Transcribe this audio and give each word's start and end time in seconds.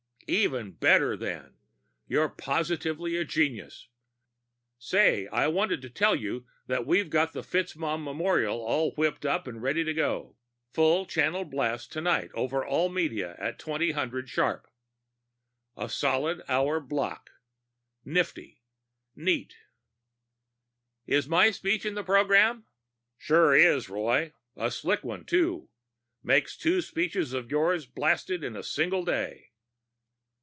"Even 0.27 0.71
better, 0.71 1.17
then. 1.17 1.57
You're 2.07 2.29
positively 2.29 3.17
a 3.17 3.25
genius. 3.25 3.89
Say, 4.77 5.27
I 5.27 5.47
wanted 5.49 5.81
to 5.81 5.89
tell 5.89 6.15
you 6.15 6.47
that 6.67 6.85
we've 6.85 7.09
got 7.09 7.33
the 7.33 7.41
FitzMaugham 7.43 8.01
memorial 8.01 8.59
all 8.61 8.93
whipped 8.95 9.25
up 9.25 9.45
and 9.45 9.61
ready 9.61 9.83
to 9.83 9.93
go. 9.93 10.37
Full 10.71 11.05
channel 11.05 11.43
blast 11.43 11.91
tonight 11.91 12.31
over 12.33 12.65
all 12.65 12.87
media 12.87 13.35
at 13.39 13.59
2000 13.59 14.25
sharp... 14.29 14.67
a 15.75 15.89
solid 15.89 16.41
hour 16.47 16.79
block. 16.79 17.31
Nifty. 18.05 18.61
Neat." 19.17 19.57
"Is 21.05 21.27
my 21.27 21.51
speech 21.51 21.85
in 21.85 21.95
the 21.95 22.03
program?" 22.05 22.65
"Sure 23.17 23.53
is, 23.53 23.89
Roy. 23.89 24.31
A 24.55 24.71
slick 24.71 25.03
one, 25.03 25.25
too. 25.25 25.67
Makes 26.23 26.55
two 26.55 26.79
speeches 26.79 27.33
of 27.33 27.51
yours 27.51 27.85
blasted 27.85 28.45
in 28.45 28.55
a 28.55 28.63
single 28.63 29.03
day." 29.03 29.49